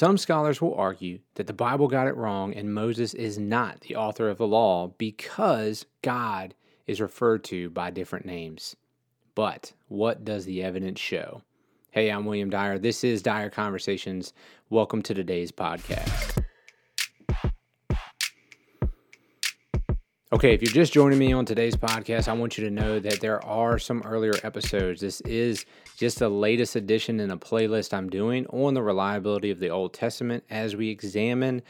Some 0.00 0.16
scholars 0.16 0.62
will 0.62 0.74
argue 0.76 1.18
that 1.34 1.46
the 1.46 1.52
Bible 1.52 1.86
got 1.86 2.06
it 2.06 2.16
wrong 2.16 2.54
and 2.54 2.72
Moses 2.72 3.12
is 3.12 3.36
not 3.36 3.82
the 3.82 3.96
author 3.96 4.30
of 4.30 4.38
the 4.38 4.46
law 4.46 4.94
because 4.96 5.84
God 6.00 6.54
is 6.86 7.02
referred 7.02 7.44
to 7.44 7.68
by 7.68 7.90
different 7.90 8.24
names. 8.24 8.76
But 9.34 9.74
what 9.88 10.24
does 10.24 10.46
the 10.46 10.62
evidence 10.62 11.00
show? 11.00 11.42
Hey, 11.90 12.08
I'm 12.08 12.24
William 12.24 12.48
Dyer. 12.48 12.78
This 12.78 13.04
is 13.04 13.20
Dyer 13.20 13.50
Conversations. 13.50 14.32
Welcome 14.70 15.02
to 15.02 15.12
today's 15.12 15.52
podcast. 15.52 16.29
Okay, 20.32 20.54
if 20.54 20.62
you're 20.62 20.72
just 20.72 20.92
joining 20.92 21.18
me 21.18 21.32
on 21.32 21.44
today's 21.44 21.74
podcast, 21.74 22.28
I 22.28 22.34
want 22.34 22.56
you 22.56 22.62
to 22.62 22.70
know 22.70 23.00
that 23.00 23.18
there 23.18 23.44
are 23.44 23.80
some 23.80 24.00
earlier 24.04 24.34
episodes. 24.44 25.00
This 25.00 25.20
is 25.22 25.66
just 25.96 26.20
the 26.20 26.28
latest 26.28 26.76
edition 26.76 27.18
in 27.18 27.32
a 27.32 27.36
playlist 27.36 27.92
I'm 27.92 28.08
doing 28.08 28.46
on 28.46 28.74
the 28.74 28.82
reliability 28.82 29.50
of 29.50 29.58
the 29.58 29.70
Old 29.70 29.92
Testament 29.92 30.44
as 30.48 30.76
we 30.76 30.88
examine 30.88 31.62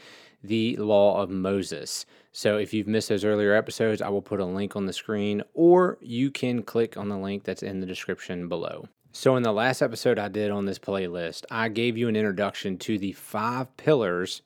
the 0.43 0.75
law 0.75 1.19
of 1.19 1.31
Moses. 1.31 2.05
So 2.33 2.57
if 2.59 2.71
you've 2.71 2.85
missed 2.85 3.09
those 3.09 3.25
earlier 3.25 3.55
episodes, 3.55 3.99
I 3.99 4.09
will 4.09 4.21
put 4.21 4.39
a 4.39 4.45
link 4.45 4.75
on 4.75 4.85
the 4.85 4.93
screen, 4.93 5.41
or 5.55 5.97
you 5.99 6.29
can 6.29 6.61
click 6.61 6.97
on 6.97 7.09
the 7.09 7.17
link 7.17 7.43
that's 7.43 7.63
in 7.63 7.79
the 7.79 7.87
description 7.87 8.47
below. 8.47 8.87
So, 9.11 9.35
in 9.37 9.43
the 9.43 9.51
last 9.51 9.81
episode 9.81 10.19
I 10.19 10.27
did 10.27 10.51
on 10.51 10.65
this 10.65 10.79
playlist, 10.79 11.45
I 11.49 11.67
gave 11.67 11.97
you 11.97 12.07
an 12.07 12.15
introduction 12.15 12.77
to 12.77 12.99
the 12.99 13.13
five 13.13 13.75
pillars 13.75 14.43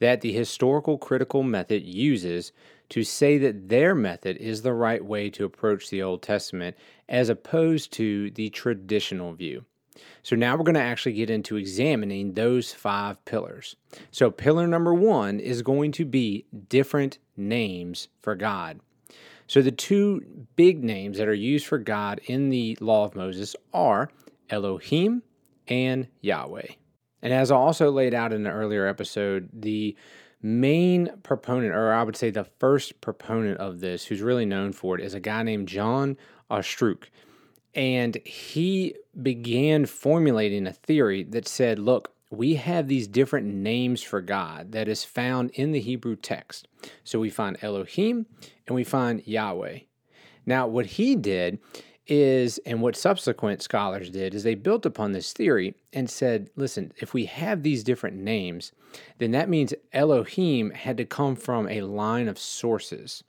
that 0.00 0.20
the 0.20 0.32
historical 0.32 0.98
critical 0.98 1.42
method 1.42 1.82
uses 1.82 2.52
to 2.90 3.02
say 3.02 3.38
that 3.38 3.68
their 3.68 3.94
method 3.94 4.36
is 4.38 4.62
the 4.62 4.72
right 4.72 5.04
way 5.04 5.30
to 5.30 5.44
approach 5.44 5.90
the 5.90 6.02
Old 6.02 6.22
Testament 6.22 6.76
as 7.08 7.28
opposed 7.28 7.92
to 7.94 8.30
the 8.30 8.50
traditional 8.50 9.32
view. 9.32 9.64
So 10.22 10.36
now 10.36 10.56
we're 10.56 10.64
going 10.64 10.74
to 10.74 10.80
actually 10.80 11.14
get 11.14 11.30
into 11.30 11.56
examining 11.56 12.34
those 12.34 12.72
five 12.72 13.24
pillars. 13.24 13.76
So, 14.10 14.30
pillar 14.30 14.66
number 14.66 14.94
one 14.94 15.40
is 15.40 15.62
going 15.62 15.92
to 15.92 16.04
be 16.04 16.46
different 16.68 17.18
names 17.36 18.08
for 18.20 18.34
God. 18.34 18.80
So, 19.46 19.62
the 19.62 19.72
two 19.72 20.46
big 20.56 20.84
names 20.84 21.18
that 21.18 21.28
are 21.28 21.34
used 21.34 21.66
for 21.66 21.78
God 21.78 22.20
in 22.26 22.50
the 22.50 22.76
Law 22.80 23.04
of 23.06 23.16
Moses 23.16 23.56
are 23.72 24.10
Elohim 24.50 25.22
and 25.66 26.06
Yahweh. 26.20 26.68
And 27.22 27.32
as 27.32 27.50
I 27.50 27.56
also 27.56 27.90
laid 27.90 28.14
out 28.14 28.32
in 28.32 28.46
an 28.46 28.52
earlier 28.52 28.86
episode, 28.86 29.48
the 29.52 29.96
main 30.42 31.10
proponent, 31.22 31.74
or 31.74 31.92
I 31.92 32.02
would 32.02 32.16
say 32.16 32.30
the 32.30 32.44
first 32.44 33.00
proponent 33.00 33.58
of 33.58 33.80
this, 33.80 34.06
who's 34.06 34.22
really 34.22 34.46
known 34.46 34.72
for 34.72 34.98
it, 34.98 35.04
is 35.04 35.14
a 35.14 35.20
guy 35.20 35.42
named 35.42 35.68
John 35.68 36.16
Astruc. 36.50 37.04
And 37.74 38.16
he 38.24 38.94
began 39.20 39.86
formulating 39.86 40.66
a 40.66 40.72
theory 40.72 41.22
that 41.24 41.46
said, 41.46 41.78
look, 41.78 42.12
we 42.30 42.54
have 42.54 42.88
these 42.88 43.06
different 43.08 43.46
names 43.46 44.02
for 44.02 44.20
God 44.20 44.72
that 44.72 44.88
is 44.88 45.04
found 45.04 45.50
in 45.52 45.72
the 45.72 45.80
Hebrew 45.80 46.16
text. 46.16 46.68
So 47.04 47.18
we 47.18 47.30
find 47.30 47.56
Elohim 47.62 48.26
and 48.66 48.74
we 48.74 48.84
find 48.84 49.26
Yahweh. 49.26 49.80
Now, 50.44 50.66
what 50.66 50.86
he 50.86 51.14
did 51.14 51.58
is, 52.08 52.58
and 52.66 52.80
what 52.82 52.96
subsequent 52.96 53.62
scholars 53.62 54.10
did, 54.10 54.34
is 54.34 54.42
they 54.42 54.54
built 54.54 54.86
upon 54.86 55.12
this 55.12 55.32
theory 55.32 55.74
and 55.92 56.10
said, 56.10 56.50
listen, 56.56 56.92
if 56.96 57.14
we 57.14 57.26
have 57.26 57.62
these 57.62 57.84
different 57.84 58.16
names, 58.16 58.72
then 59.18 59.30
that 59.32 59.48
means 59.48 59.74
Elohim 59.92 60.70
had 60.70 60.96
to 60.96 61.04
come 61.04 61.36
from 61.36 61.68
a 61.68 61.82
line 61.82 62.28
of 62.28 62.38
sources. 62.38 63.22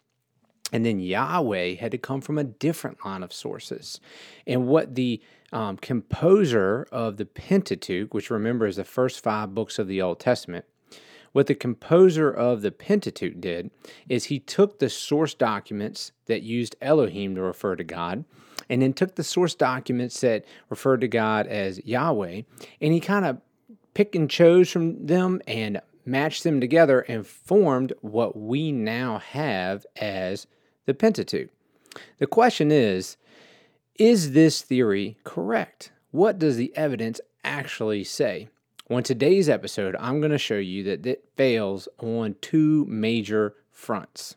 And 0.71 0.85
then 0.85 0.99
Yahweh 0.99 1.75
had 1.75 1.91
to 1.91 1.97
come 1.97 2.21
from 2.21 2.37
a 2.37 2.43
different 2.43 3.03
line 3.03 3.23
of 3.23 3.33
sources. 3.33 3.99
And 4.45 4.67
what 4.67 4.95
the 4.95 5.21
um, 5.51 5.77
composer 5.77 6.87
of 6.91 7.17
the 7.17 7.25
Pentateuch, 7.25 8.13
which 8.13 8.29
remember 8.29 8.67
is 8.67 8.75
the 8.75 8.83
first 8.83 9.21
five 9.21 9.55
books 9.55 9.79
of 9.79 9.87
the 9.87 10.01
Old 10.01 10.19
Testament, 10.19 10.65
what 11.31 11.47
the 11.47 11.55
composer 11.55 12.31
of 12.31 12.61
the 12.61 12.71
Pentateuch 12.71 13.39
did 13.39 13.71
is 14.07 14.25
he 14.25 14.39
took 14.39 14.79
the 14.79 14.89
source 14.89 15.33
documents 15.33 16.11
that 16.25 16.41
used 16.41 16.75
Elohim 16.81 17.35
to 17.35 17.41
refer 17.41 17.75
to 17.75 17.83
God, 17.83 18.25
and 18.69 18.81
then 18.81 18.93
took 18.93 19.15
the 19.15 19.23
source 19.23 19.55
documents 19.55 20.21
that 20.21 20.45
referred 20.69 21.01
to 21.01 21.07
God 21.07 21.47
as 21.47 21.83
Yahweh, 21.85 22.41
and 22.81 22.93
he 22.93 22.99
kind 22.99 23.25
of 23.25 23.41
picked 23.93 24.15
and 24.15 24.29
chose 24.29 24.69
from 24.69 25.05
them 25.05 25.41
and 25.47 25.81
matched 26.05 26.43
them 26.43 26.61
together 26.61 27.01
and 27.01 27.25
formed 27.25 27.93
what 28.01 28.37
we 28.37 28.71
now 28.71 29.19
have 29.19 29.85
as 29.95 30.47
the 30.85 30.93
Pentateuch. 30.93 31.49
The 32.19 32.27
question 32.27 32.71
is 32.71 33.17
is 33.95 34.31
this 34.31 34.61
theory 34.61 35.17
correct? 35.23 35.91
What 36.11 36.39
does 36.39 36.55
the 36.55 36.75
evidence 36.75 37.19
actually 37.43 38.03
say? 38.05 38.47
On 38.89 39.03
today's 39.03 39.49
episode, 39.49 39.95
I'm 39.99 40.19
going 40.19 40.31
to 40.31 40.37
show 40.37 40.57
you 40.57 40.83
that 40.85 41.05
it 41.05 41.25
fails 41.35 41.87
on 41.99 42.35
two 42.41 42.85
major 42.85 43.55
fronts. 43.71 44.35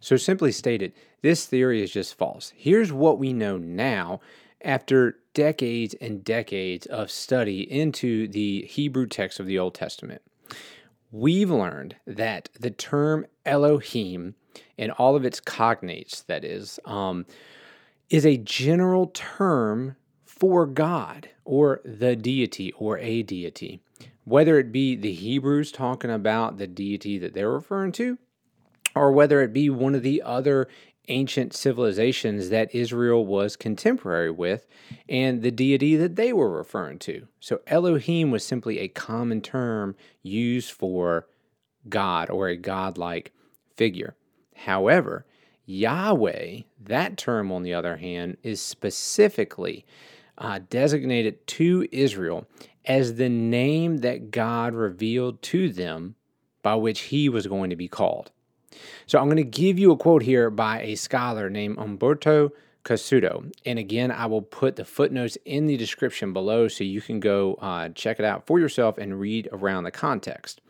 So, 0.00 0.16
simply 0.16 0.52
stated, 0.52 0.92
this 1.24 1.46
theory 1.46 1.82
is 1.82 1.90
just 1.90 2.18
false. 2.18 2.52
Here's 2.54 2.92
what 2.92 3.18
we 3.18 3.32
know 3.32 3.56
now 3.56 4.20
after 4.60 5.16
decades 5.32 5.94
and 5.94 6.22
decades 6.22 6.84
of 6.84 7.10
study 7.10 7.62
into 7.62 8.28
the 8.28 8.66
Hebrew 8.66 9.06
text 9.06 9.40
of 9.40 9.46
the 9.46 9.58
Old 9.58 9.74
Testament. 9.74 10.20
We've 11.10 11.50
learned 11.50 11.96
that 12.06 12.50
the 12.60 12.70
term 12.70 13.24
Elohim 13.46 14.34
and 14.76 14.92
all 14.92 15.16
of 15.16 15.24
its 15.24 15.40
cognates, 15.40 16.26
that 16.26 16.44
is, 16.44 16.78
um, 16.84 17.24
is 18.10 18.26
a 18.26 18.36
general 18.36 19.06
term 19.06 19.96
for 20.26 20.66
God 20.66 21.30
or 21.46 21.80
the 21.86 22.16
deity 22.16 22.70
or 22.72 22.98
a 22.98 23.22
deity. 23.22 23.80
Whether 24.24 24.58
it 24.58 24.70
be 24.70 24.94
the 24.94 25.14
Hebrews 25.14 25.72
talking 25.72 26.10
about 26.10 26.58
the 26.58 26.66
deity 26.66 27.16
that 27.16 27.32
they're 27.32 27.50
referring 27.50 27.92
to, 27.92 28.18
or 28.94 29.10
whether 29.10 29.40
it 29.40 29.52
be 29.54 29.70
one 29.70 29.94
of 29.94 30.02
the 30.02 30.22
other 30.22 30.68
ancient 31.08 31.54
civilizations 31.54 32.48
that 32.48 32.74
Israel 32.74 33.24
was 33.26 33.56
contemporary 33.56 34.30
with 34.30 34.66
and 35.08 35.42
the 35.42 35.50
deity 35.50 35.96
that 35.96 36.16
they 36.16 36.32
were 36.32 36.50
referring 36.50 36.98
to. 37.00 37.26
So 37.40 37.60
Elohim 37.66 38.30
was 38.30 38.44
simply 38.44 38.78
a 38.78 38.88
common 38.88 39.40
term 39.40 39.96
used 40.22 40.72
for 40.72 41.26
God 41.88 42.30
or 42.30 42.48
a 42.48 42.56
godlike 42.56 43.32
figure. 43.76 44.16
However, 44.54 45.26
Yahweh, 45.66 46.60
that 46.80 47.16
term 47.16 47.50
on 47.50 47.62
the 47.62 47.74
other 47.74 47.96
hand, 47.96 48.36
is 48.42 48.60
specifically 48.60 49.84
uh, 50.36 50.60
designated 50.68 51.46
to 51.46 51.86
Israel 51.90 52.46
as 52.84 53.14
the 53.14 53.28
name 53.28 53.98
that 53.98 54.30
God 54.30 54.74
revealed 54.74 55.40
to 55.42 55.70
them 55.70 56.16
by 56.62 56.74
which 56.74 57.02
he 57.02 57.28
was 57.28 57.46
going 57.46 57.70
to 57.70 57.76
be 57.76 57.88
called. 57.88 58.30
So 59.06 59.18
I'm 59.18 59.26
going 59.26 59.36
to 59.36 59.44
give 59.44 59.78
you 59.78 59.92
a 59.92 59.96
quote 59.96 60.22
here 60.22 60.50
by 60.50 60.80
a 60.82 60.94
scholar 60.94 61.50
named 61.50 61.78
Umberto 61.78 62.50
Cassuto. 62.84 63.50
And 63.64 63.78
again, 63.78 64.10
I 64.10 64.26
will 64.26 64.42
put 64.42 64.76
the 64.76 64.84
footnotes 64.84 65.38
in 65.44 65.66
the 65.66 65.76
description 65.76 66.32
below 66.32 66.68
so 66.68 66.84
you 66.84 67.00
can 67.00 67.18
go 67.18 67.54
uh, 67.54 67.88
check 67.90 68.18
it 68.18 68.24
out 68.24 68.46
for 68.46 68.60
yourself 68.60 68.98
and 68.98 69.18
read 69.18 69.48
around 69.52 69.84
the 69.84 69.90
context. 69.90 70.60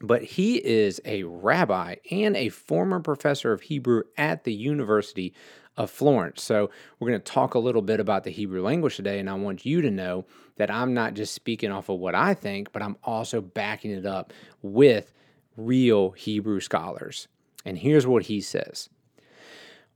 But 0.00 0.22
he 0.22 0.56
is 0.56 1.00
a 1.04 1.24
rabbi 1.24 1.96
and 2.10 2.36
a 2.36 2.50
former 2.50 3.00
professor 3.00 3.52
of 3.52 3.62
Hebrew 3.62 4.02
at 4.16 4.44
the 4.44 4.52
University 4.52 5.34
of 5.76 5.90
Florence. 5.90 6.42
So, 6.42 6.70
we're 6.98 7.08
going 7.08 7.20
to 7.20 7.32
talk 7.32 7.54
a 7.54 7.60
little 7.60 7.82
bit 7.82 8.00
about 8.00 8.24
the 8.24 8.30
Hebrew 8.30 8.62
language 8.62 8.96
today, 8.96 9.20
and 9.20 9.30
I 9.30 9.34
want 9.34 9.64
you 9.64 9.80
to 9.80 9.90
know 9.90 10.24
that 10.56 10.72
I'm 10.72 10.92
not 10.92 11.14
just 11.14 11.34
speaking 11.34 11.70
off 11.70 11.88
of 11.88 12.00
what 12.00 12.16
I 12.16 12.34
think, 12.34 12.72
but 12.72 12.82
I'm 12.82 12.96
also 13.04 13.40
backing 13.40 13.92
it 13.92 14.04
up 14.04 14.32
with 14.60 15.12
real 15.58 16.12
Hebrew 16.12 16.60
scholars. 16.60 17.28
And 17.64 17.78
here's 17.78 18.06
what 18.06 18.24
he 18.24 18.40
says 18.40 18.88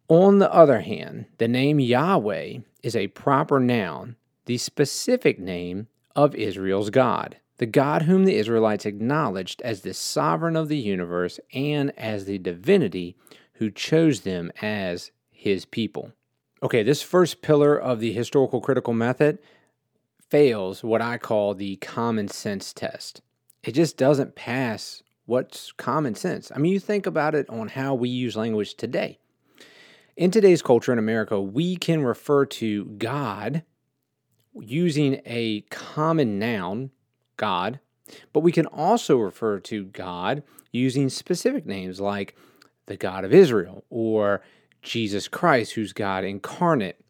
On 0.08 0.38
the 0.38 0.52
other 0.52 0.80
hand, 0.80 1.26
the 1.38 1.48
name 1.48 1.80
Yahweh 1.80 2.58
is 2.82 2.96
a 2.96 3.06
proper 3.08 3.60
noun, 3.60 4.16
the 4.46 4.58
specific 4.58 5.38
name 5.38 5.86
of 6.14 6.34
Israel's 6.34 6.90
God, 6.90 7.36
the 7.58 7.66
God 7.66 8.02
whom 8.02 8.24
the 8.24 8.36
Israelites 8.36 8.84
acknowledged 8.84 9.62
as 9.62 9.80
the 9.80 9.94
sovereign 9.94 10.56
of 10.56 10.68
the 10.68 10.76
universe 10.76 11.38
and 11.54 11.96
as 11.96 12.24
the 12.24 12.38
divinity 12.38 13.16
who 13.54 13.70
chose 13.70 14.22
them 14.22 14.50
as 14.60 15.12
his 15.30 15.64
people. 15.64 16.12
Okay, 16.62 16.82
this 16.82 17.02
first 17.02 17.42
pillar 17.42 17.76
of 17.76 18.00
the 18.00 18.12
historical 18.12 18.60
critical 18.60 18.92
method 18.92 19.38
fails 20.28 20.82
what 20.82 21.02
I 21.02 21.18
call 21.18 21.54
the 21.54 21.76
common 21.76 22.28
sense 22.28 22.72
test. 22.72 23.20
It 23.62 23.72
just 23.72 23.96
doesn't 23.96 24.34
pass 24.34 25.02
what's 25.26 25.72
common 25.72 26.14
sense. 26.14 26.50
I 26.54 26.58
mean, 26.58 26.72
you 26.72 26.80
think 26.80 27.06
about 27.06 27.34
it 27.34 27.48
on 27.48 27.68
how 27.68 27.94
we 27.94 28.08
use 28.08 28.36
language 28.36 28.74
today. 28.74 29.18
In 30.16 30.30
today's 30.30 30.62
culture 30.62 30.92
in 30.92 30.98
America, 30.98 31.40
we 31.40 31.76
can 31.76 32.02
refer 32.04 32.44
to 32.46 32.84
God 32.84 33.62
using 34.54 35.20
a 35.24 35.62
common 35.70 36.38
noun, 36.38 36.90
God, 37.36 37.80
but 38.32 38.40
we 38.40 38.52
can 38.52 38.66
also 38.66 39.16
refer 39.16 39.58
to 39.60 39.84
God 39.84 40.42
using 40.70 41.08
specific 41.08 41.64
names 41.64 42.00
like 42.00 42.36
the 42.86 42.96
God 42.96 43.24
of 43.24 43.32
Israel 43.32 43.84
or 43.88 44.42
Jesus 44.82 45.28
Christ, 45.28 45.72
who's 45.72 45.92
God 45.92 46.24
incarnate, 46.24 47.00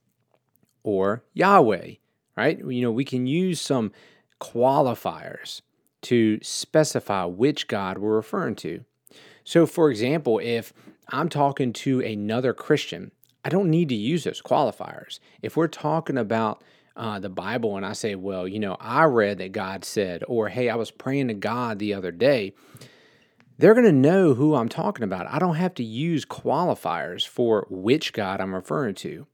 or 0.85 1.25
Yahweh, 1.32 1.94
right? 2.37 2.59
You 2.59 2.82
know, 2.82 2.93
we 2.93 3.05
can 3.05 3.26
use 3.26 3.61
some 3.61 3.93
qualifiers 4.41 5.62
to 6.02 6.38
specify 6.43 7.25
which 7.25 7.69
God 7.69 7.99
we're 7.99 8.16
referring 8.16 8.56
to. 8.56 8.84
So, 9.44 9.66
for 9.66 9.90
example, 9.90 10.40
if 10.43 10.72
I'm 11.08 11.28
talking 11.28 11.72
to 11.75 12.00
another 12.00 12.52
Christian, 12.52 13.12
I 13.44 13.49
don't 13.49 13.70
need 13.70 13.88
to 13.88 13.94
use 13.94 14.25
those 14.25 14.43
qualifiers. 14.43 15.19
If 15.43 15.56
we're 15.56 15.69
talking 15.69 16.16
about 16.16 16.62
uh, 16.94 17.19
the 17.19 17.28
Bible 17.28 17.76
and 17.76 17.84
I 17.84 17.93
say, 17.93 18.14
well, 18.14 18.46
you 18.46 18.60
know, 18.60 18.76
I 18.78 19.04
read 19.04 19.38
that 19.38 19.52
God 19.52 19.84
said, 19.84 20.22
or 20.28 20.49
hey, 20.49 20.69
I 20.69 20.76
was 20.76 20.90
praying 20.90 21.28
to 21.28 21.34
God 21.34 21.78
the 21.78 21.94
other 21.94 22.12
day, 22.12 22.54
they're 23.58 23.75
going 23.75 23.87
to 23.87 23.93
know 23.93 24.34
who 24.34 24.54
I'm 24.54 24.69
talking 24.69 25.04
about. 25.04 25.26
I 25.28 25.38
don't 25.38 25.56
have 25.56 25.75
to 25.75 25.84
use 25.84 26.25
qualifiers 26.25 27.26
for 27.26 27.66
which 27.70 28.12
God 28.12 28.40
I'm 28.40 28.54
referring 28.54 28.94
to. 28.96 29.26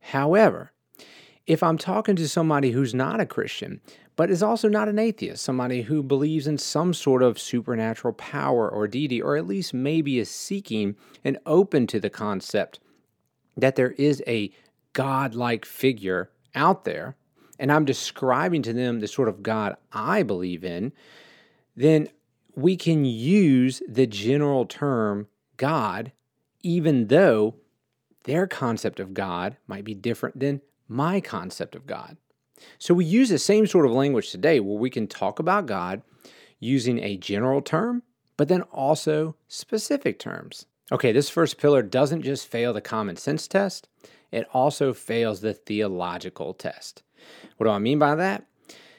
However, 0.00 0.72
if 1.46 1.62
I'm 1.62 1.78
talking 1.78 2.16
to 2.16 2.28
somebody 2.28 2.70
who's 2.70 2.94
not 2.94 3.20
a 3.20 3.26
Christian, 3.26 3.80
but 4.16 4.30
is 4.30 4.42
also 4.42 4.68
not 4.68 4.88
an 4.88 4.98
atheist, 4.98 5.42
somebody 5.42 5.82
who 5.82 6.02
believes 6.02 6.46
in 6.46 6.56
some 6.56 6.94
sort 6.94 7.22
of 7.22 7.38
supernatural 7.38 8.14
power 8.14 8.68
or 8.68 8.86
deity, 8.86 9.20
or 9.20 9.36
at 9.36 9.46
least 9.46 9.74
maybe 9.74 10.18
is 10.18 10.30
seeking 10.30 10.96
and 11.22 11.38
open 11.44 11.86
to 11.88 12.00
the 12.00 12.10
concept 12.10 12.80
that 13.56 13.76
there 13.76 13.92
is 13.92 14.22
a 14.26 14.50
God-like 14.92 15.64
figure 15.64 16.30
out 16.54 16.84
there, 16.84 17.16
and 17.58 17.70
I'm 17.70 17.84
describing 17.84 18.62
to 18.62 18.72
them 18.72 19.00
the 19.00 19.08
sort 19.08 19.28
of 19.28 19.42
God 19.42 19.76
I 19.92 20.22
believe 20.22 20.64
in, 20.64 20.92
then 21.76 22.08
we 22.54 22.76
can 22.76 23.04
use 23.04 23.82
the 23.88 24.06
general 24.06 24.64
term 24.64 25.26
God, 25.56 26.12
even 26.62 27.08
though 27.08 27.56
their 28.24 28.46
concept 28.46 29.00
of 29.00 29.12
God 29.12 29.56
might 29.66 29.84
be 29.84 29.94
different 29.94 30.38
than 30.40 30.62
my 30.88 31.20
concept 31.20 31.74
of 31.74 31.86
God. 31.86 32.16
So 32.78 32.94
we 32.94 33.04
use 33.04 33.28
the 33.28 33.38
same 33.38 33.66
sort 33.66 33.86
of 33.86 33.92
language 33.92 34.30
today 34.30 34.60
where 34.60 34.78
we 34.78 34.90
can 34.90 35.06
talk 35.06 35.38
about 35.38 35.66
God 35.66 36.02
using 36.60 36.98
a 36.98 37.16
general 37.16 37.60
term, 37.60 38.02
but 38.36 38.48
then 38.48 38.62
also 38.62 39.36
specific 39.48 40.18
terms. 40.18 40.66
Okay, 40.92 41.12
this 41.12 41.30
first 41.30 41.58
pillar 41.58 41.82
doesn't 41.82 42.22
just 42.22 42.46
fail 42.46 42.72
the 42.72 42.80
common 42.80 43.16
sense 43.16 43.48
test, 43.48 43.88
it 44.30 44.46
also 44.52 44.92
fails 44.92 45.40
the 45.40 45.54
theological 45.54 46.54
test. 46.54 47.02
What 47.56 47.66
do 47.66 47.70
I 47.70 47.78
mean 47.78 47.98
by 47.98 48.14
that? 48.16 48.46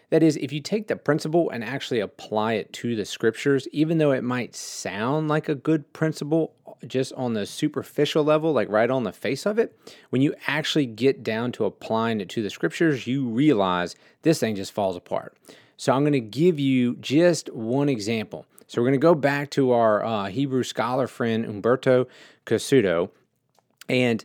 That 0.09 0.23
is, 0.23 0.37
if 0.37 0.51
you 0.51 0.61
take 0.61 0.87
the 0.87 0.95
principle 0.95 1.49
and 1.49 1.63
actually 1.63 1.99
apply 1.99 2.53
it 2.53 2.71
to 2.73 2.95
the 2.95 3.05
scriptures, 3.05 3.67
even 3.71 3.97
though 3.97 4.11
it 4.11 4.23
might 4.23 4.55
sound 4.55 5.27
like 5.27 5.49
a 5.49 5.55
good 5.55 5.91
principle 5.93 6.53
just 6.85 7.13
on 7.13 7.33
the 7.33 7.45
superficial 7.45 8.23
level, 8.23 8.53
like 8.53 8.69
right 8.69 8.89
on 8.89 9.03
the 9.03 9.11
face 9.11 9.45
of 9.45 9.57
it, 9.57 9.77
when 10.09 10.21
you 10.21 10.35
actually 10.47 10.85
get 10.85 11.23
down 11.23 11.51
to 11.53 11.65
applying 11.65 12.21
it 12.21 12.29
to 12.29 12.43
the 12.43 12.49
scriptures, 12.49 13.07
you 13.07 13.27
realize 13.27 13.95
this 14.21 14.39
thing 14.39 14.55
just 14.55 14.71
falls 14.71 14.95
apart. 14.95 15.35
So 15.77 15.93
I'm 15.93 16.03
going 16.03 16.13
to 16.13 16.19
give 16.19 16.59
you 16.59 16.95
just 16.97 17.51
one 17.53 17.89
example. 17.89 18.45
So 18.67 18.81
we're 18.81 18.87
going 18.87 18.99
to 18.99 19.05
go 19.05 19.15
back 19.15 19.51
to 19.51 19.71
our 19.71 20.03
uh, 20.03 20.25
Hebrew 20.25 20.63
scholar 20.63 21.07
friend 21.07 21.45
Umberto 21.45 22.07
Cassuto, 22.45 23.09
and 23.87 24.23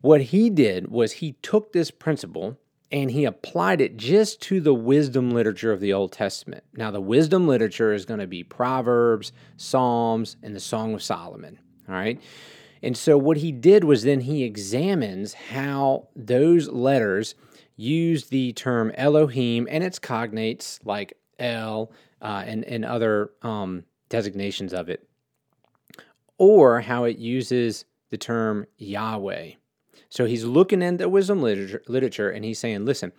what 0.00 0.20
he 0.20 0.50
did 0.50 0.90
was 0.90 1.12
he 1.12 1.32
took 1.40 1.72
this 1.72 1.90
principle 1.90 2.58
and 2.94 3.10
he 3.10 3.24
applied 3.24 3.80
it 3.80 3.96
just 3.96 4.40
to 4.40 4.60
the 4.60 4.72
wisdom 4.72 5.32
literature 5.32 5.72
of 5.72 5.80
the 5.80 5.92
Old 5.92 6.12
Testament. 6.12 6.62
Now, 6.74 6.92
the 6.92 7.00
wisdom 7.00 7.48
literature 7.48 7.92
is 7.92 8.04
going 8.04 8.20
to 8.20 8.28
be 8.28 8.44
Proverbs, 8.44 9.32
Psalms, 9.56 10.36
and 10.44 10.54
the 10.54 10.60
Song 10.60 10.94
of 10.94 11.02
Solomon. 11.02 11.58
All 11.88 11.96
right. 11.96 12.22
And 12.84 12.96
so, 12.96 13.18
what 13.18 13.38
he 13.38 13.50
did 13.50 13.82
was 13.82 14.04
then 14.04 14.20
he 14.20 14.44
examines 14.44 15.34
how 15.34 16.06
those 16.14 16.68
letters 16.68 17.34
use 17.74 18.26
the 18.26 18.52
term 18.52 18.92
Elohim 18.94 19.66
and 19.68 19.82
its 19.82 19.98
cognates 19.98 20.78
like 20.84 21.14
El 21.40 21.90
uh, 22.22 22.44
and, 22.46 22.62
and 22.62 22.84
other 22.84 23.32
um, 23.42 23.82
designations 24.08 24.72
of 24.72 24.88
it, 24.88 25.04
or 26.38 26.80
how 26.82 27.02
it 27.02 27.18
uses 27.18 27.86
the 28.10 28.18
term 28.18 28.66
Yahweh. 28.76 29.54
So 30.14 30.26
he's 30.26 30.44
looking 30.44 30.80
in 30.80 30.98
the 30.98 31.08
wisdom 31.08 31.42
literature, 31.42 31.82
literature 31.88 32.30
and 32.30 32.44
he's 32.44 32.60
saying, 32.60 32.84
listen, 32.84 33.10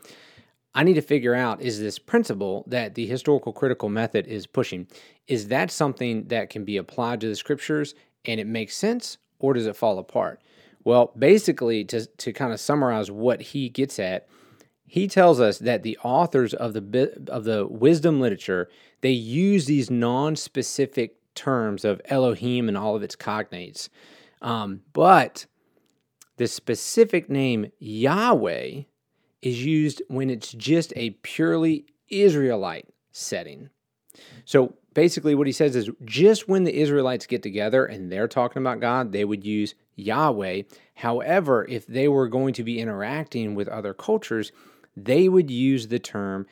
I 0.73 0.83
need 0.83 0.93
to 0.93 1.01
figure 1.01 1.35
out 1.35 1.61
is 1.61 1.77
this 1.77 1.99
principle 1.99 2.63
that 2.67 2.95
the 2.95 3.05
historical 3.05 3.51
critical 3.51 3.89
method 3.89 4.27
is 4.27 4.47
pushing, 4.47 4.87
is 5.27 5.49
that 5.49 5.71
something 5.71 6.29
that 6.29 6.49
can 6.49 6.63
be 6.63 6.77
applied 6.77 7.19
to 7.19 7.27
the 7.27 7.35
scriptures 7.35 7.95
and 8.23 8.39
it 8.39 8.47
makes 8.47 8.77
sense, 8.77 9.17
or 9.39 9.53
does 9.53 9.65
it 9.65 9.75
fall 9.75 9.99
apart? 9.99 10.41
Well, 10.85 11.11
basically, 11.19 11.83
to, 11.83 12.05
to 12.05 12.31
kind 12.31 12.53
of 12.53 12.61
summarize 12.61 13.11
what 13.11 13.41
he 13.41 13.67
gets 13.67 13.99
at, 13.99 14.29
he 14.87 15.09
tells 15.09 15.41
us 15.41 15.57
that 15.57 15.83
the 15.83 15.97
authors 16.01 16.53
of 16.53 16.71
the 16.71 17.25
of 17.27 17.43
the 17.43 17.67
wisdom 17.67 18.21
literature 18.21 18.69
they 19.01 19.09
use 19.11 19.65
these 19.65 19.91
non-specific 19.91 21.17
terms 21.33 21.83
of 21.83 22.01
Elohim 22.05 22.69
and 22.69 22.77
all 22.77 22.95
of 22.95 23.03
its 23.03 23.17
cognates, 23.17 23.89
um, 24.41 24.79
but 24.93 25.45
the 26.37 26.47
specific 26.47 27.29
name 27.29 27.71
Yahweh 27.79 28.83
is 29.41 29.65
used 29.65 30.01
when 30.07 30.29
it's 30.29 30.51
just 30.51 30.91
a 30.95 31.11
purely 31.21 31.85
Israelite 32.09 32.89
setting. 33.11 33.69
So 34.43 34.75
basically, 34.93 35.35
what 35.35 35.47
he 35.47 35.53
says 35.53 35.75
is 35.75 35.89
just 36.03 36.47
when 36.47 36.63
the 36.63 36.75
Israelites 36.75 37.25
get 37.25 37.43
together 37.43 37.85
and 37.85 38.11
they're 38.11 38.27
talking 38.27 38.61
about 38.61 38.79
God, 38.79 39.11
they 39.11 39.25
would 39.25 39.45
use 39.45 39.75
Yahweh. 39.95 40.63
However, 40.95 41.65
if 41.69 41.85
they 41.87 42.07
were 42.07 42.27
going 42.27 42.53
to 42.55 42.63
be 42.63 42.79
interacting 42.79 43.55
with 43.55 43.67
other 43.67 43.93
cultures, 43.93 44.51
they 44.95 45.29
would 45.29 45.51
use 45.51 45.87
the 45.87 45.99
term 45.99 46.47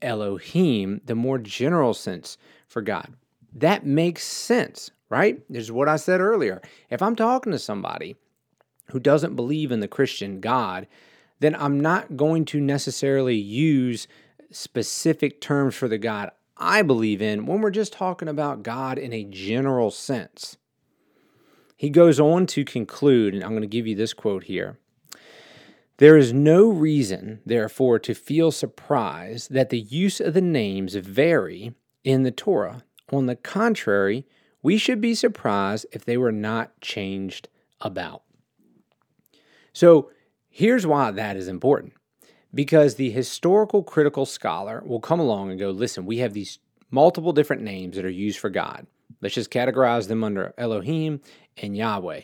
Elohim, 0.00 1.00
the 1.04 1.14
more 1.14 1.38
general 1.38 1.92
sense 1.94 2.38
for 2.66 2.82
God. 2.82 3.14
That 3.52 3.84
makes 3.84 4.24
sense, 4.24 4.90
right? 5.08 5.42
This 5.50 5.64
is 5.64 5.72
what 5.72 5.88
I 5.88 5.96
said 5.96 6.20
earlier. 6.20 6.62
If 6.90 7.02
I'm 7.02 7.16
talking 7.16 7.52
to 7.52 7.58
somebody 7.58 8.16
who 8.90 9.00
doesn't 9.00 9.36
believe 9.36 9.70
in 9.70 9.80
the 9.80 9.88
Christian 9.88 10.40
God, 10.40 10.86
then 11.40 11.54
I'm 11.54 11.80
not 11.80 12.16
going 12.16 12.44
to 12.46 12.60
necessarily 12.60 13.36
use 13.36 14.08
specific 14.50 15.40
terms 15.40 15.74
for 15.74 15.88
the 15.88 15.98
God 15.98 16.30
I 16.56 16.82
believe 16.82 17.22
in 17.22 17.46
when 17.46 17.60
we're 17.60 17.70
just 17.70 17.92
talking 17.92 18.28
about 18.28 18.62
God 18.62 18.98
in 18.98 19.12
a 19.12 19.24
general 19.24 19.90
sense. 19.90 20.56
He 21.76 21.90
goes 21.90 22.18
on 22.18 22.46
to 22.46 22.64
conclude, 22.64 23.34
and 23.34 23.44
I'm 23.44 23.50
going 23.50 23.62
to 23.62 23.68
give 23.68 23.86
you 23.86 23.94
this 23.94 24.12
quote 24.12 24.44
here. 24.44 24.78
There 25.98 26.16
is 26.16 26.32
no 26.32 26.68
reason, 26.68 27.40
therefore, 27.46 27.98
to 28.00 28.14
feel 28.14 28.50
surprised 28.50 29.52
that 29.52 29.70
the 29.70 29.80
use 29.80 30.20
of 30.20 30.34
the 30.34 30.40
names 30.40 30.94
vary 30.94 31.74
in 32.02 32.24
the 32.24 32.30
Torah. 32.30 32.84
On 33.12 33.26
the 33.26 33.36
contrary, 33.36 34.26
we 34.62 34.76
should 34.78 35.00
be 35.00 35.14
surprised 35.14 35.86
if 35.92 36.04
they 36.04 36.16
were 36.16 36.32
not 36.32 36.80
changed 36.80 37.48
about. 37.80 38.22
So 39.78 40.10
here's 40.48 40.88
why 40.88 41.12
that 41.12 41.36
is 41.36 41.46
important. 41.46 41.92
Because 42.52 42.96
the 42.96 43.12
historical 43.12 43.84
critical 43.84 44.26
scholar 44.26 44.82
will 44.84 44.98
come 44.98 45.20
along 45.20 45.50
and 45.50 45.60
go, 45.60 45.70
listen, 45.70 46.04
we 46.04 46.18
have 46.18 46.32
these 46.32 46.58
multiple 46.90 47.32
different 47.32 47.62
names 47.62 47.94
that 47.94 48.04
are 48.04 48.10
used 48.10 48.40
for 48.40 48.50
God. 48.50 48.88
Let's 49.22 49.36
just 49.36 49.52
categorize 49.52 50.08
them 50.08 50.24
under 50.24 50.52
Elohim 50.58 51.20
and 51.58 51.76
Yahweh. 51.76 52.22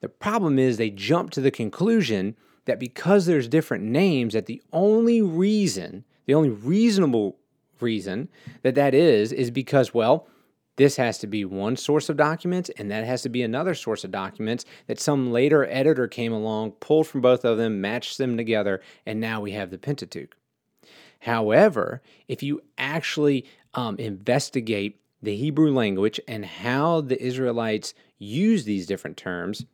The 0.00 0.08
problem 0.08 0.58
is 0.58 0.76
they 0.76 0.90
jump 0.90 1.30
to 1.30 1.40
the 1.40 1.52
conclusion 1.52 2.34
that 2.64 2.80
because 2.80 3.26
there's 3.26 3.46
different 3.46 3.84
names, 3.84 4.32
that 4.32 4.46
the 4.46 4.60
only 4.72 5.22
reason, 5.22 6.04
the 6.26 6.34
only 6.34 6.50
reasonable 6.50 7.38
reason 7.78 8.28
that 8.62 8.74
that 8.74 8.92
is, 8.92 9.32
is 9.32 9.52
because, 9.52 9.94
well, 9.94 10.26
this 10.78 10.96
has 10.96 11.18
to 11.18 11.26
be 11.26 11.44
one 11.44 11.76
source 11.76 12.08
of 12.08 12.16
documents, 12.16 12.70
and 12.78 12.88
that 12.90 13.04
has 13.04 13.22
to 13.22 13.28
be 13.28 13.42
another 13.42 13.74
source 13.74 14.04
of 14.04 14.12
documents 14.12 14.64
that 14.86 15.00
some 15.00 15.32
later 15.32 15.66
editor 15.66 16.06
came 16.06 16.32
along, 16.32 16.70
pulled 16.72 17.08
from 17.08 17.20
both 17.20 17.44
of 17.44 17.58
them, 17.58 17.80
matched 17.80 18.16
them 18.16 18.36
together, 18.36 18.80
and 19.04 19.20
now 19.20 19.40
we 19.40 19.50
have 19.52 19.70
the 19.70 19.78
Pentateuch. 19.78 20.36
However, 21.20 22.00
if 22.28 22.44
you 22.44 22.62
actually 22.78 23.44
um, 23.74 23.96
investigate 23.96 25.00
the 25.20 25.36
Hebrew 25.36 25.72
language 25.72 26.20
and 26.28 26.44
how 26.46 27.00
the 27.00 27.20
Israelites 27.20 27.92
use 28.18 28.64
these 28.64 28.86
different 28.86 29.16
terms, 29.16 29.64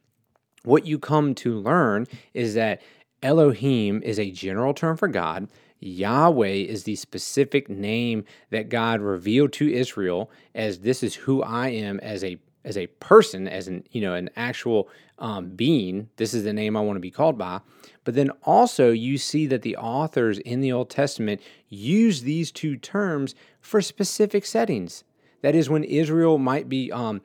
what 0.62 0.87
you 0.87 0.99
come 0.99 1.34
to 1.34 1.58
learn 1.58 2.06
is 2.32 2.54
that 2.54 2.80
Elohim 3.24 4.02
is 4.02 4.20
a 4.20 4.30
general 4.30 4.74
term 4.74 4.96
for 4.96 5.08
God. 5.08 5.48
Yahweh 5.80 6.46
is 6.46 6.84
the 6.84 6.94
specific 6.94 7.68
name 7.68 8.24
that 8.50 8.68
God 8.68 9.00
revealed 9.00 9.52
to 9.54 9.72
Israel 9.72 10.30
as 10.54 10.80
this 10.80 11.02
is 11.02 11.14
who 11.14 11.42
I 11.42 11.68
am 11.68 11.98
as 12.00 12.22
a 12.22 12.38
as 12.64 12.78
a 12.78 12.86
person, 12.86 13.46
as 13.48 13.66
an 13.66 13.84
you 13.90 14.00
know 14.00 14.14
an 14.14 14.30
actual 14.36 14.88
um, 15.18 15.50
being. 15.50 16.08
This 16.16 16.34
is 16.34 16.44
the 16.44 16.52
name 16.52 16.76
I 16.76 16.80
want 16.80 16.96
to 16.96 17.00
be 17.00 17.10
called 17.10 17.38
by. 17.38 17.60
But 18.04 18.14
then 18.14 18.30
also 18.42 18.90
you 18.90 19.16
see 19.18 19.46
that 19.46 19.62
the 19.62 19.76
authors 19.76 20.38
in 20.38 20.60
the 20.60 20.72
Old 20.72 20.90
Testament 20.90 21.40
use 21.68 22.22
these 22.22 22.52
two 22.52 22.76
terms 22.76 23.34
for 23.60 23.80
specific 23.80 24.44
settings. 24.44 25.04
That 25.40 25.54
is 25.54 25.70
when 25.70 25.84
Israel 25.84 26.38
might 26.38 26.68
be 26.68 26.92
um, 26.92 27.20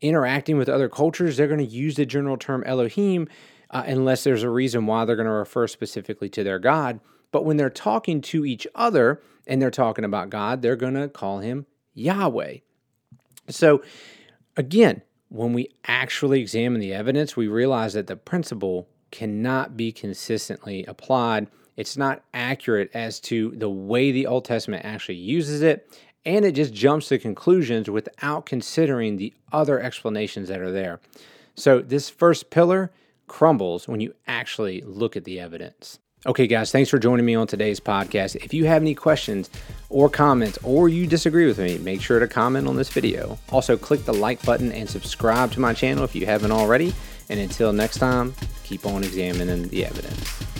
interacting 0.00 0.58
with 0.58 0.68
other 0.68 0.88
cultures, 0.88 1.36
they're 1.36 1.48
going 1.48 1.58
to 1.58 1.64
use 1.64 1.96
the 1.96 2.06
general 2.06 2.36
term 2.36 2.62
Elohim 2.64 3.28
uh, 3.74 3.82
unless 3.86 4.22
there's 4.24 4.44
a 4.44 4.48
reason 4.48 4.86
why 4.86 5.04
they're 5.04 5.16
going 5.16 5.26
to 5.26 5.32
refer 5.32 5.66
specifically 5.66 6.28
to 6.30 6.44
their 6.44 6.60
God. 6.60 7.00
But 7.32 7.44
when 7.44 7.56
they're 7.56 7.68
talking 7.68 8.20
to 8.22 8.46
each 8.46 8.66
other 8.76 9.20
and 9.46 9.60
they're 9.60 9.72
talking 9.72 10.04
about 10.04 10.30
God, 10.30 10.62
they're 10.62 10.76
going 10.76 10.94
to 10.94 11.08
call 11.08 11.40
him 11.40 11.66
Yahweh. 11.92 12.58
So, 13.48 13.82
again, 14.56 15.02
when 15.28 15.52
we 15.52 15.68
actually 15.86 16.40
examine 16.40 16.80
the 16.80 16.94
evidence, 16.94 17.36
we 17.36 17.48
realize 17.48 17.94
that 17.94 18.06
the 18.06 18.16
principle 18.16 18.88
cannot 19.10 19.76
be 19.76 19.90
consistently 19.90 20.84
applied. 20.84 21.48
It's 21.76 21.96
not 21.96 22.22
accurate 22.32 22.90
as 22.94 23.18
to 23.20 23.50
the 23.56 23.68
way 23.68 24.12
the 24.12 24.28
Old 24.28 24.44
Testament 24.44 24.84
actually 24.84 25.16
uses 25.16 25.62
it, 25.62 25.90
and 26.24 26.44
it 26.44 26.52
just 26.52 26.72
jumps 26.72 27.08
to 27.08 27.18
conclusions 27.18 27.90
without 27.90 28.46
considering 28.46 29.16
the 29.16 29.34
other 29.52 29.80
explanations 29.80 30.48
that 30.48 30.60
are 30.60 30.70
there. 30.70 31.00
So, 31.56 31.80
this 31.80 32.08
first 32.08 32.50
pillar 32.50 32.92
crumbles 33.26 33.88
when 33.88 34.00
you 34.00 34.14
actually 34.26 34.80
look 34.82 35.16
at 35.16 35.24
the 35.24 35.40
evidence. 35.40 35.98
Okay, 36.26 36.46
guys, 36.46 36.72
thanks 36.72 36.88
for 36.88 36.98
joining 36.98 37.26
me 37.26 37.34
on 37.34 37.46
today's 37.46 37.80
podcast. 37.80 38.34
If 38.36 38.54
you 38.54 38.64
have 38.64 38.80
any 38.80 38.94
questions 38.94 39.50
or 39.90 40.08
comments, 40.08 40.58
or 40.62 40.88
you 40.88 41.06
disagree 41.06 41.46
with 41.46 41.58
me, 41.58 41.76
make 41.76 42.00
sure 42.00 42.18
to 42.18 42.26
comment 42.26 42.66
on 42.66 42.76
this 42.76 42.88
video. 42.88 43.38
Also, 43.50 43.76
click 43.76 44.06
the 44.06 44.14
like 44.14 44.42
button 44.42 44.72
and 44.72 44.88
subscribe 44.88 45.52
to 45.52 45.60
my 45.60 45.74
channel 45.74 46.02
if 46.02 46.14
you 46.14 46.24
haven't 46.24 46.52
already. 46.52 46.94
And 47.28 47.38
until 47.38 47.74
next 47.74 47.98
time, 47.98 48.34
keep 48.62 48.86
on 48.86 49.04
examining 49.04 49.68
the 49.68 49.84
evidence. 49.84 50.53